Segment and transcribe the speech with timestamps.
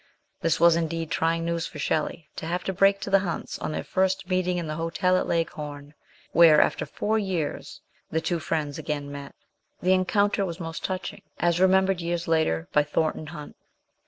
[0.41, 3.71] This was indeed trying news for Shelley to have to break to the Hunts on
[3.71, 5.93] their first meeting in the hotel at Leghorn,
[6.31, 9.35] where, after four years, the two friends again met.
[9.79, 13.55] The encounter was most touch ing, as remembered years later by Thornton Hunt.